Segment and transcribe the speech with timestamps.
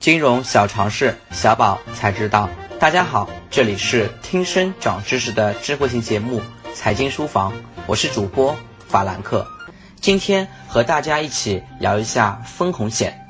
[0.00, 2.48] 金融小常识，小宝才知道。
[2.78, 6.40] 大家好，这里是听声长知识的智慧型节目
[6.72, 7.52] 《财经书房》，
[7.86, 8.56] 我是主播
[8.88, 9.46] 法兰克。
[10.00, 13.26] 今天和大家一起聊一下分红险。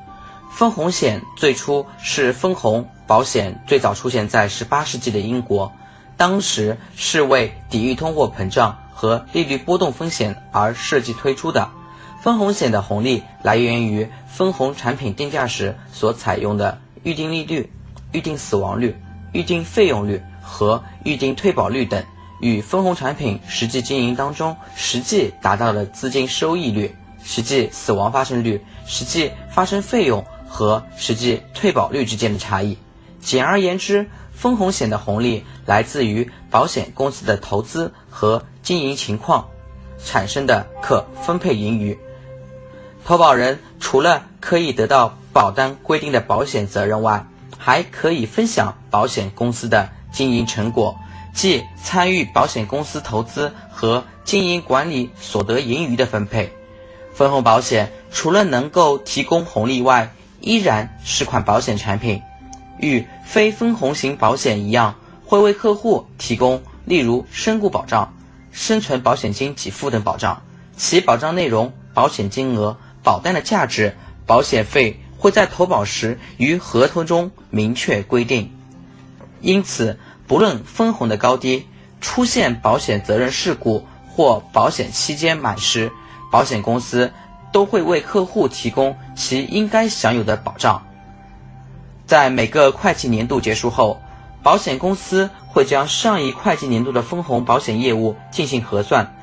[0.53, 5.73] 分红险最初是分红保险最早出现在十八世纪的英国，
[6.17, 11.69] 当时是为抵御通货膨胀和利率波动风险而设计推出的。
[12.23, 17.73] 分红险的红利来源于分红产品定价时所采用的预定利率、
[18.13, 18.95] 预定死亡率、
[19.33, 22.05] 预定费用率和预定退保率等，
[22.41, 26.95] 与分红产品实际经营当中实际达到的资金收益率、
[27.25, 32.77] 实际死亡发生率、实际发生费用和实际退保率之间的差异。
[33.23, 39.49] 简而言之，分红险的红利来自于保险公司的投资和经营情况
[40.05, 41.99] 产生的可分配盈余。
[43.05, 47.27] 投保人除了可以得到保单规定的保险责任外，
[47.59, 50.97] 还可以分享保险公司的经营成果，
[51.35, 56.53] 即参与保险公司投资和经营管理所得盈余的分配。
[57.13, 62.23] 分红保险除了能够提供红利外，依然是款保险产品，
[62.79, 64.95] 与非分红型保险一样，
[65.25, 68.15] 会为客户提供例如身故保障、
[68.53, 70.41] 生存保险金给付等保障，
[70.77, 72.77] 其保障内容、保险金额。
[73.03, 78.53] 保单的价值、保险费会在投保时于合同中明确规定，
[79.41, 81.67] 因此不论分红的高低，
[82.01, 85.91] 出现保险责任事故或保险期间满时，
[86.31, 87.13] 保险公司
[87.53, 90.87] 都会为客户提供其应该享有的保障。
[92.07, 94.01] 在每个会计年度结束后，
[94.43, 99.15] 保险公司会将上一会计年度的分红保险业务进行核算，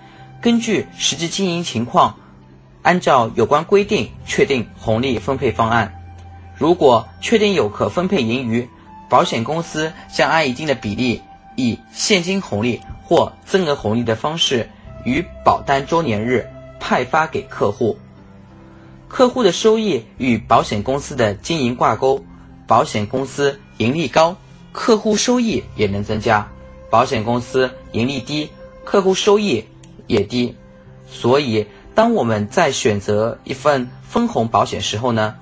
[0.41, 2.15] 根据实际经营情况。
[2.87, 5.93] 按照有关规定确定红利分配方案。
[6.55, 8.65] 如果确定有可分配盈余，
[9.09, 11.21] 保险公司将按一定的比例，
[11.57, 14.69] 以现金红利或增额红利的方式，
[15.03, 16.49] 于保单周年日
[16.79, 17.97] 派发给客户。
[19.09, 22.23] 客户的收益与保险公司的经营挂钩，
[22.65, 24.33] 保险公司盈利高，
[24.71, 26.47] 客户收益也能增加；
[26.89, 28.49] 保险公司盈利低，
[28.85, 29.65] 客户收益
[30.07, 30.55] 也低。
[31.11, 31.67] 所以。
[31.97, 35.33] 当我们在选择一份分红保险时候呢，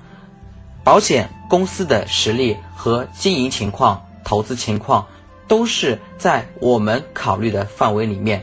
[0.82, 5.06] 保险公司的实力和经营情况、投资情况
[5.46, 8.42] 都是在我们考虑的范围里面。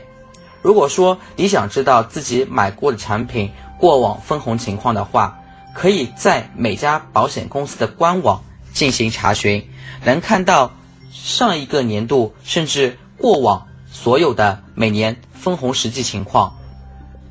[0.62, 5.36] 如果说你想知道自己买过的产品过往分红情况的话，
[5.74, 9.68] 可以在每家保险公司的官网进行查询，
[10.04, 10.70] 能看到
[11.10, 16.54] 上一个年度甚至过往所有的每年分红实际情况。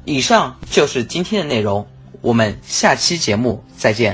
[0.06, 1.88] 以上就是今天的内容，
[2.22, 4.12] 我们下期节目再见。